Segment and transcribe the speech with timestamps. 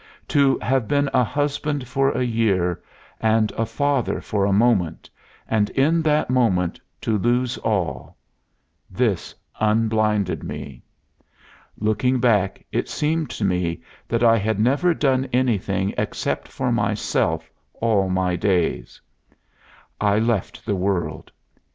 [0.29, 2.81] To have been a husband for a year,
[3.19, 5.11] and a father for a moment,
[5.47, 8.17] and in that moment to lose all
[8.89, 10.81] this unblinded me.
[11.77, 17.51] Looking back, it seemed to me that I had never done anything except for myself
[17.75, 18.99] all my days.
[19.99, 21.31] I left the world.